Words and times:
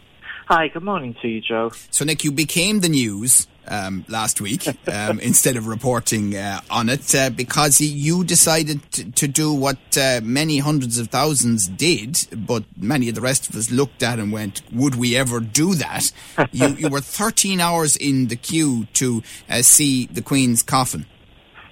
Hi, 0.47 0.67
good 0.69 0.83
morning 0.83 1.15
to 1.21 1.27
you, 1.27 1.41
Joe. 1.41 1.69
So, 1.91 2.05
Nick, 2.05 2.23
you 2.23 2.31
became 2.31 2.79
the 2.79 2.89
news 2.89 3.45
um, 3.67 4.05
last 4.07 4.41
week 4.41 4.67
um, 4.91 5.19
instead 5.21 5.57
of 5.57 5.67
reporting 5.67 6.35
uh, 6.35 6.61
on 6.69 6.89
it 6.89 7.13
uh, 7.15 7.29
because 7.29 7.79
you 7.81 8.23
decided 8.23 8.79
to, 8.91 9.11
to 9.11 9.27
do 9.27 9.53
what 9.53 9.77
uh, 9.97 10.21
many 10.23 10.59
hundreds 10.59 10.97
of 10.97 11.07
thousands 11.09 11.67
did, 11.67 12.27
but 12.35 12.63
many 12.77 13.09
of 13.09 13.15
the 13.15 13.21
rest 13.21 13.49
of 13.49 13.55
us 13.55 13.71
looked 13.71 14.03
at 14.03 14.19
and 14.19 14.31
went, 14.31 14.61
"Would 14.71 14.95
we 14.95 15.15
ever 15.15 15.39
do 15.39 15.75
that?" 15.75 16.11
you, 16.51 16.67
you, 16.69 16.89
were 16.89 17.01
13 17.01 17.59
hours 17.59 17.95
in 17.95 18.27
the 18.27 18.35
queue 18.35 18.85
to 18.93 19.23
uh, 19.49 19.61
see 19.61 20.07
the 20.07 20.21
Queen's 20.21 20.63
coffin. 20.63 21.05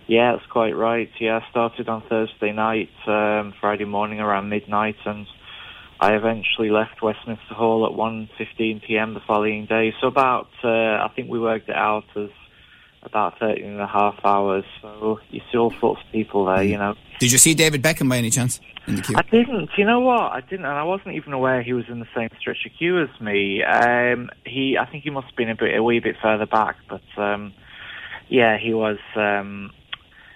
Yeah, 0.08 0.34
that's 0.34 0.46
quite 0.52 0.76
right. 0.76 1.10
Yeah, 1.20 1.40
I 1.44 1.50
started 1.50 1.90
on 1.90 2.04
Thursday 2.04 2.52
night, 2.52 2.92
um, 3.08 3.54
Friday 3.60 3.86
morning 3.86 4.20
around 4.20 4.50
midnight, 4.50 4.98
and 5.06 5.26
I 6.00 6.16
eventually 6.16 6.70
left 6.70 7.02
Westminster 7.02 7.54
Hall 7.54 7.86
at 7.86 7.98
1.15 7.98 8.86
p.m. 8.86 9.14
the 9.14 9.22
following 9.22 9.66
day. 9.66 9.94
So 10.02 10.08
about, 10.08 10.50
uh, 10.64 10.68
I 10.68 11.12
think 11.16 11.30
we 11.30 11.40
worked 11.40 11.70
it 11.70 11.76
out 11.76 12.06
as 12.16 12.30
about 13.04 13.40
13 13.40 13.64
and 13.64 13.80
a 13.80 13.88
half 13.88 14.16
hours. 14.24 14.66
So 14.82 15.20
you 15.30 15.42
see 15.52 15.58
all 15.58 15.72
sorts 15.80 16.02
of 16.06 16.12
people 16.12 16.46
there, 16.46 16.64
you 16.64 16.78
know. 16.78 16.96
Did 17.20 17.32
you 17.32 17.38
see 17.38 17.54
David 17.54 17.82
Beckham 17.82 18.10
by 18.10 18.18
any 18.18 18.30
chance 18.30 18.60
in 18.88 18.96
the 18.96 19.02
queue? 19.02 19.16
I 19.18 19.22
didn't. 19.22 19.70
You 19.78 19.86
know 19.86 20.02
what? 20.02 20.32
I 20.32 20.42
didn't, 20.42 20.66
and 20.66 20.74
I 20.74 20.84
wasn't 20.84 21.16
even 21.16 21.32
aware 21.32 21.62
he 21.62 21.74
was 21.74 21.86
in 21.88 22.00
the 22.00 22.08
same 22.16 22.30
stretch 22.40 22.66
of 22.66 22.72
queue 22.78 23.02
as 23.02 23.22
me. 23.22 23.64
Um, 23.64 24.30
he, 24.46 24.78
I 24.78 24.86
think 24.86 25.04
he 25.04 25.12
must 25.12 25.28
have 25.28 25.36
been 25.36 25.50
a 25.50 25.56
bit, 25.56 25.76
a 25.76 25.84
wee 25.84 26.00
bit 26.00 26.18
further 26.22 26.46
back, 26.46 26.76
but 26.90 27.22
um, 27.22 27.54
yeah, 28.28 28.58
he 28.58 28.74
was. 28.74 28.98
Um, 29.16 29.72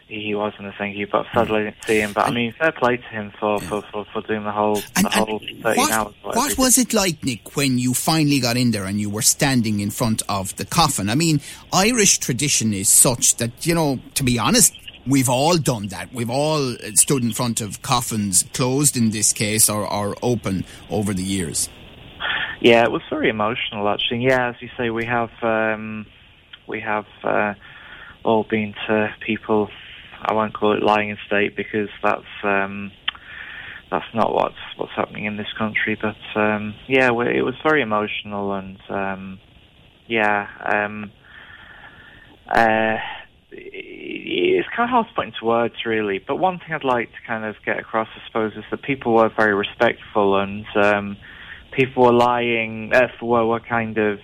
he 0.10 0.36
wasn't 0.36 0.68
a 0.68 0.74
thank 0.78 0.98
you, 0.98 1.08
but 1.08 1.26
sadly 1.34 1.56
I 1.56 1.64
didn't 1.66 1.86
see 1.86 2.00
him. 2.00 2.14
But 2.14 2.28
I 2.28 2.32
mean, 2.32 2.52
fair 2.54 2.72
play 2.72 2.98
to 2.98 3.04
him 3.04 3.32
for, 3.40 3.60
for, 3.62 3.82
for, 3.84 4.06
for 4.06 4.22
doing 4.24 4.44
the 4.44 4.52
whole 4.52 4.82
And- 4.96 5.06
the 5.06 5.10
whole 5.10 5.40
thirteen 5.40 5.62
what, 5.62 5.92
hours. 5.92 6.16
What 6.24 6.58
was 6.58 6.78
it 6.78 6.94
like, 6.94 7.24
Nick, 7.24 7.56
when 7.56 7.78
you 7.78 7.94
finally 7.94 8.40
got 8.40 8.58
in 8.58 8.72
there 8.72 8.86
and 8.86 9.00
you 9.00 9.10
were 9.10 9.22
standing 9.22 9.80
in 9.80 9.92
front 9.92 10.24
of 10.28 10.56
the 10.58 10.66
coffin? 10.66 11.10
I 11.10 11.16
mean, 11.16 11.40
Irish 11.72 12.18
tradition 12.18 12.74
is 12.74 12.90
such 12.90 13.38
that, 13.38 13.66
you 13.66 13.76
know, 13.76 14.00
to 14.16 14.24
be 14.24 14.40
honest, 14.40 14.74
we've 15.08 15.30
all 15.30 15.58
done 15.58 15.88
that. 15.88 16.12
We've 16.12 16.30
all 16.30 16.76
stood 16.96 17.24
in 17.24 17.32
front 17.32 17.62
of 17.62 17.82
coffins, 17.82 18.44
closed 18.54 18.98
in 18.98 19.12
this 19.12 19.32
case, 19.32 19.70
or, 19.70 19.88
or 19.92 20.16
open 20.22 20.66
over 20.90 21.14
the 21.14 21.24
years. 21.24 21.70
Yeah, 22.62 22.84
it 22.84 22.92
was 22.92 23.02
very 23.10 23.30
emotional 23.30 23.88
actually. 23.88 24.26
Yeah, 24.26 24.50
as 24.50 24.56
you 24.60 24.70
say, 24.76 24.90
we 24.90 25.06
have 25.06 25.32
um, 25.42 26.06
we 26.68 26.82
have 26.82 27.06
uh, 27.24 27.54
all 28.24 28.44
been 28.44 28.74
to 28.88 29.14
people. 29.26 29.70
I 30.22 30.34
won't 30.34 30.54
call 30.54 30.76
it 30.76 30.84
lying 30.84 31.10
in 31.10 31.18
state 31.28 31.56
because 31.56 31.90
that's 32.04 32.24
um, 32.44 32.92
that's 33.92 34.06
not 34.14 34.34
what's 34.34 34.56
what's 34.78 34.92
happening 34.96 35.26
in 35.26 35.38
this 35.38 35.52
country. 35.58 35.98
But 36.00 36.40
um, 36.40 36.76
yeah, 36.88 37.10
it 37.10 37.44
was 37.44 37.56
very 37.64 37.82
emotional 37.82 38.54
and 38.54 38.80
um, 38.90 39.40
yeah. 40.08 40.48
Um, 40.74 41.12
uh, 42.48 42.98
it's 43.52 44.68
kind 44.76 44.88
of 44.88 44.90
hard 44.90 45.08
to 45.08 45.14
put 45.16 45.26
into 45.26 45.46
words, 45.46 45.76
really. 45.86 46.20
But 46.26 46.38
one 46.38 46.60
thing 46.60 46.74
I'd 46.74 46.84
like 46.84 47.10
to 47.10 47.28
kind 47.28 47.46
of 47.46 47.56
get 47.66 47.80
across, 47.80 48.08
I 48.16 48.28
suppose, 48.28 48.54
is 48.54 48.64
that 48.72 48.84
people 48.84 49.16
were 49.16 49.30
very 49.36 49.56
respectful 49.56 50.40
and 50.40 50.66
um, 50.76 51.18
people 51.76 52.04
were 52.04 52.14
lying, 52.14 52.92
uh, 52.94 53.08
were, 53.22 53.46
were 53.46 53.60
kind 53.60 53.98
of 53.98 54.20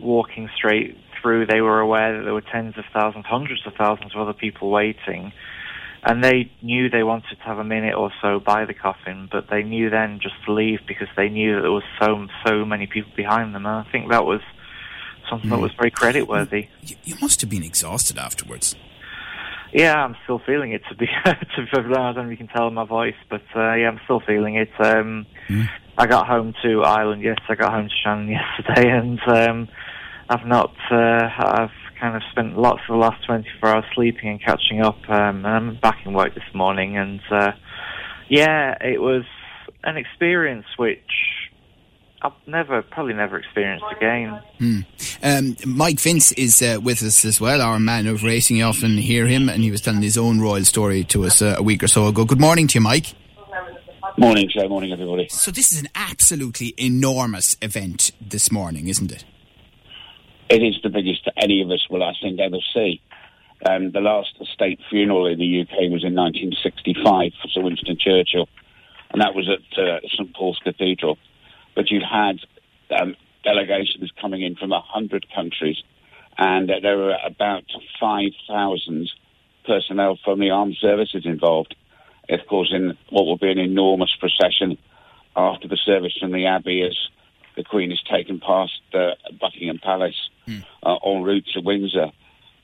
walking 0.00 0.48
straight 0.56 0.96
through. 1.20 1.46
They 1.46 1.60
were 1.60 1.80
aware 1.80 2.16
that 2.16 2.24
there 2.24 2.34
were 2.34 2.42
tens 2.42 2.76
of 2.78 2.84
thousands, 2.92 3.26
hundreds 3.26 3.66
of 3.66 3.74
thousands 3.74 4.14
of 4.14 4.20
other 4.20 4.32
people 4.32 4.70
waiting. 4.70 5.32
And 6.02 6.22
they 6.22 6.52
knew 6.62 6.88
they 6.88 7.02
wanted 7.02 7.36
to 7.36 7.42
have 7.42 7.58
a 7.58 7.64
minute 7.64 7.94
or 7.94 8.12
so 8.22 8.38
by 8.38 8.64
the 8.64 8.74
coffin, 8.74 9.28
but 9.30 9.46
they 9.50 9.62
knew 9.62 9.90
then 9.90 10.20
just 10.22 10.36
to 10.44 10.52
leave 10.52 10.80
because 10.86 11.08
they 11.16 11.28
knew 11.28 11.56
that 11.56 11.62
there 11.62 11.72
was 11.72 11.82
so 12.00 12.26
so 12.46 12.64
many 12.64 12.86
people 12.86 13.10
behind 13.16 13.54
them. 13.54 13.66
And 13.66 13.86
I 13.86 13.90
think 13.90 14.10
that 14.10 14.24
was 14.24 14.40
something 15.28 15.50
that 15.50 15.58
was 15.58 15.72
very 15.76 15.90
credit 15.90 16.28
worthy. 16.28 16.68
You, 16.82 16.96
you 17.04 17.14
must 17.20 17.40
have 17.40 17.50
been 17.50 17.64
exhausted 17.64 18.18
afterwards. 18.18 18.76
Yeah, 19.72 19.96
I'm 19.96 20.16
still 20.24 20.38
feeling 20.38 20.72
it. 20.72 20.82
To 20.88 20.94
be 20.94 21.06
to 21.24 21.34
be 21.34 21.66
perfectly 21.70 21.96
honest, 21.96 21.98
I 21.98 22.12
don't 22.12 22.26
know 22.26 22.32
if 22.32 22.40
you 22.40 22.46
can 22.46 22.54
tell 22.54 22.68
in 22.68 22.74
my 22.74 22.86
voice, 22.86 23.16
but 23.28 23.42
uh, 23.54 23.74
yeah, 23.74 23.88
I'm 23.88 24.00
still 24.04 24.20
feeling 24.20 24.56
it. 24.56 24.70
Um, 24.78 25.26
I 25.98 26.06
got 26.06 26.26
home 26.26 26.54
to 26.62 26.82
Ireland. 26.82 27.22
Yes, 27.22 27.38
I 27.48 27.54
got 27.54 27.72
home 27.72 27.88
to 27.88 27.94
Shannon 28.02 28.28
yesterday, 28.68 28.90
and 28.90 29.20
um, 29.26 29.68
I've 30.28 30.46
not. 30.46 30.74
Uh, 30.90 31.28
I've 31.38 31.70
kind 32.00 32.16
of 32.16 32.22
spent 32.30 32.58
lots 32.58 32.80
of 32.88 32.94
the 32.94 32.98
last 32.98 33.24
24 33.26 33.68
hours 33.68 33.84
sleeping 33.94 34.28
and 34.28 34.42
catching 34.42 34.80
up. 34.80 34.98
Um, 35.08 35.44
and 35.44 35.46
I'm 35.46 35.76
back 35.76 35.98
in 36.04 36.12
work 36.12 36.34
this 36.34 36.54
morning, 36.54 36.96
and 36.96 37.20
uh, 37.30 37.52
yeah, 38.28 38.76
it 38.80 39.00
was 39.00 39.24
an 39.84 39.96
experience 39.96 40.66
which 40.76 40.98
I've 42.22 42.32
never, 42.46 42.82
probably 42.82 43.14
never 43.14 43.38
experienced 43.38 43.84
again. 43.96 44.40
Um, 45.22 45.56
Mike 45.64 46.00
Vince 46.00 46.32
is 46.32 46.60
uh, 46.60 46.80
with 46.82 47.02
us 47.02 47.24
as 47.24 47.40
well, 47.40 47.62
our 47.62 47.78
man 47.78 48.06
of 48.06 48.24
racing. 48.24 48.56
You 48.56 48.64
often 48.64 48.98
hear 48.98 49.26
him, 49.26 49.48
and 49.48 49.62
he 49.62 49.70
was 49.70 49.80
telling 49.80 50.02
his 50.02 50.18
own 50.18 50.40
royal 50.40 50.64
story 50.64 51.04
to 51.04 51.24
us 51.24 51.40
uh, 51.40 51.54
a 51.56 51.62
week 51.62 51.82
or 51.82 51.88
so 51.88 52.08
ago. 52.08 52.24
Good 52.24 52.40
morning 52.40 52.66
to 52.68 52.74
you, 52.74 52.80
Mike. 52.80 53.14
Morning, 54.18 54.48
Joe. 54.52 54.68
Morning, 54.68 54.92
everybody. 54.92 55.28
So, 55.28 55.50
this 55.50 55.70
is 55.72 55.80
an 55.80 55.88
absolutely 55.94 56.74
enormous 56.78 57.54
event 57.60 58.12
this 58.20 58.50
morning, 58.50 58.88
isn't 58.88 59.12
it? 59.12 59.24
It 60.48 60.62
is 60.62 60.80
the 60.82 60.90
biggest 60.90 61.28
any 61.36 61.60
of 61.60 61.70
us 61.70 61.88
will, 61.90 62.04
I 62.04 62.14
think, 62.22 62.38
ever 62.38 62.58
see. 62.72 63.00
Um, 63.68 63.90
the 63.90 64.00
last 64.00 64.36
state 64.52 64.78
funeral 64.88 65.26
in 65.26 65.38
the 65.38 65.62
UK 65.62 65.90
was 65.90 66.04
in 66.04 66.14
1965 66.14 67.32
for 67.42 67.48
Sir 67.48 67.62
Winston 67.62 67.96
Churchill, 67.98 68.48
and 69.10 69.22
that 69.22 69.34
was 69.34 69.48
at 69.48 69.78
uh, 69.78 69.98
St 70.08 70.32
Paul's 70.34 70.60
Cathedral. 70.62 71.18
But 71.74 71.90
you 71.90 72.00
had 72.00 72.38
um, 72.96 73.16
delegations 73.42 74.12
coming 74.20 74.42
in 74.42 74.54
from 74.54 74.70
100 74.70 75.26
countries, 75.34 75.82
and 76.38 76.70
uh, 76.70 76.74
there 76.80 76.96
were 76.96 77.16
about 77.24 77.64
5,000 77.98 79.10
personnel 79.66 80.16
from 80.24 80.38
the 80.38 80.50
armed 80.50 80.76
services 80.80 81.26
involved. 81.26 81.74
Of 82.28 82.46
course, 82.46 82.70
in 82.72 82.96
what 83.10 83.24
will 83.24 83.38
be 83.38 83.50
an 83.50 83.58
enormous 83.58 84.14
procession 84.20 84.78
after 85.34 85.66
the 85.66 85.78
service 85.84 86.16
from 86.20 86.30
the 86.30 86.46
Abbey 86.46 86.82
as 86.82 86.96
the 87.56 87.64
Queen 87.64 87.90
is 87.90 88.00
taken 88.08 88.38
past 88.38 88.80
uh, 88.94 89.12
Buckingham 89.40 89.80
Palace 89.82 90.30
uh, 90.82 90.96
en 91.04 91.22
route 91.22 91.46
to 91.54 91.60
Windsor. 91.60 92.12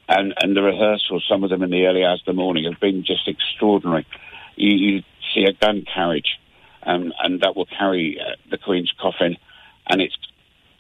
And, 0.09 0.34
and 0.43 0.56
the 0.56 0.62
rehearsals, 0.62 1.25
some 1.28 1.44
of 1.44 1.50
them 1.50 1.62
in 1.62 1.70
the 1.70 1.87
early 1.87 2.04
hours 2.04 2.20
of 2.20 2.26
the 2.26 2.32
morning, 2.32 2.65
have 2.65 2.81
been 2.81 3.04
just 3.04 3.28
extraordinary. 3.28 4.06
You, 4.56 4.76
you 4.76 5.03
see 5.32 5.44
a 5.44 5.53
gun 5.53 5.84
carriage, 5.92 6.38
um, 6.82 7.12
and 7.22 7.41
that 7.41 7.56
will 7.56 7.66
carry 7.66 8.21
uh, 8.21 8.37
the 8.50 8.59
Queen's 8.59 8.92
coffin, 9.00 9.37
and 9.88 10.03
it's 10.03 10.16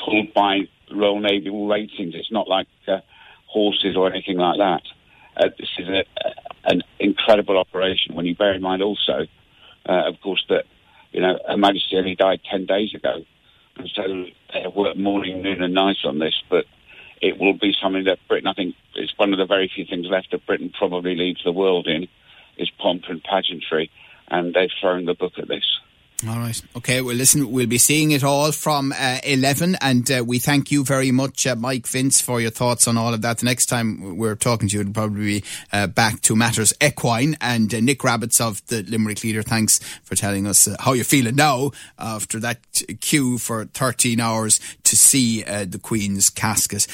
pulled 0.04 0.34
by 0.34 0.68
Royal 0.90 1.20
Naval 1.20 1.68
ratings. 1.68 2.14
It's 2.14 2.32
not 2.32 2.48
like 2.48 2.66
uh, 2.88 2.98
horses 3.46 3.96
or 3.96 4.10
anything 4.10 4.36
like 4.36 4.58
that. 4.58 4.82
Uh, 5.36 5.48
this 5.58 5.70
is 5.78 5.88
a, 5.88 6.04
an 6.64 6.82
incredible 6.98 7.56
operation 7.56 8.14
when 8.14 8.26
you 8.26 8.34
bear 8.34 8.52
in 8.52 8.60
mind 8.60 8.82
also, 8.82 9.26
uh, 9.88 10.02
of 10.08 10.20
course, 10.20 10.44
that 10.48 10.64
you 11.12 11.20
know 11.20 11.38
Her 11.48 11.56
Majesty 11.56 11.96
only 11.96 12.16
died 12.16 12.40
ten 12.50 12.66
days 12.66 12.92
ago, 12.94 13.24
and 13.76 13.90
so 13.94 14.02
they 14.52 14.60
have 14.62 14.74
worked 14.74 14.98
morning, 14.98 15.42
noon, 15.42 15.62
and 15.62 15.72
night 15.72 15.96
on 16.04 16.18
this. 16.18 16.34
But 16.50 16.66
it 17.22 17.38
will 17.38 17.54
be 17.54 17.74
something 17.80 18.04
that 18.04 18.18
Britain, 18.28 18.48
I 18.48 18.52
think, 18.52 18.74
it's 18.96 19.16
one 19.16 19.32
of 19.32 19.38
the 19.38 19.46
very 19.46 19.70
few 19.72 19.86
things 19.86 20.06
left 20.08 20.32
that 20.32 20.44
Britain 20.44 20.72
probably 20.76 21.14
leads 21.14 21.42
the 21.44 21.52
world 21.52 21.86
in, 21.86 22.08
is 22.58 22.68
pomp 22.70 23.04
and 23.08 23.22
pageantry, 23.22 23.90
and 24.28 24.52
they've 24.52 24.70
thrown 24.80 25.04
the 25.04 25.14
book 25.14 25.34
at 25.38 25.48
this. 25.48 25.64
All 26.28 26.38
right. 26.38 26.60
Okay. 26.76 27.00
Well, 27.00 27.16
listen, 27.16 27.50
we'll 27.50 27.66
be 27.66 27.78
seeing 27.78 28.12
it 28.12 28.22
all 28.22 28.52
from 28.52 28.92
uh, 28.96 29.18
11, 29.24 29.76
and 29.80 30.08
uh, 30.10 30.24
we 30.24 30.38
thank 30.38 30.70
you 30.70 30.84
very 30.84 31.10
much, 31.10 31.46
uh, 31.48 31.56
Mike 31.56 31.86
Vince, 31.88 32.20
for 32.20 32.40
your 32.40 32.50
thoughts 32.50 32.86
on 32.86 32.96
all 32.96 33.12
of 33.12 33.22
that. 33.22 33.38
The 33.38 33.46
next 33.46 33.66
time 33.66 34.16
we're 34.16 34.36
talking 34.36 34.68
to 34.68 34.74
you, 34.74 34.80
it'll 34.82 34.92
probably 34.92 35.40
be 35.40 35.44
uh, 35.72 35.88
back 35.88 36.20
to 36.22 36.36
matters 36.36 36.72
equine. 36.80 37.36
And 37.40 37.74
uh, 37.74 37.80
Nick 37.80 38.00
Rabbitts 38.00 38.40
of 38.40 38.64
the 38.66 38.84
Limerick 38.84 39.24
Leader, 39.24 39.42
thanks 39.42 39.80
for 40.04 40.14
telling 40.14 40.46
us 40.46 40.68
uh, 40.68 40.76
how 40.78 40.92
you're 40.92 41.04
feeling 41.04 41.34
now 41.34 41.72
after 41.98 42.38
that 42.38 42.60
queue 43.00 43.38
for 43.38 43.64
13 43.64 44.20
hours 44.20 44.60
to 44.84 44.96
see 44.96 45.42
the 45.42 45.80
Queen's 45.82 46.30
casket 46.30 46.86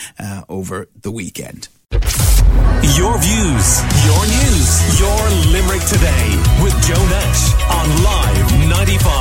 over 0.49 0.89
the 1.01 1.11
weekend. 1.11 1.69
Your 1.91 3.19
views, 3.19 3.83
your 4.05 4.23
news, 4.27 5.01
your 5.01 5.21
Limerick 5.53 5.83
today 5.87 6.37
with 6.63 6.75
Joe 6.87 7.05
Nash 7.07 7.55
on 7.71 8.03
Live 8.03 8.69
95. 8.69 9.18